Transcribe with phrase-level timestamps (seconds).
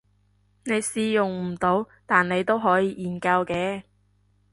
[0.63, 3.83] 你試用唔到但你都可以研究嘅